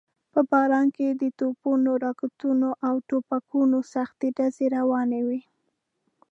په 0.33 0.39
باران 0.51 0.87
کې 0.95 1.07
د 1.21 1.23
توپونو، 1.39 1.91
راکټونو 2.05 2.69
او 2.87 2.93
ټوپکونو 3.07 3.77
سختې 3.93 4.27
ډزې 4.37 4.65
روانې 4.77 5.21
وې. 5.27 5.41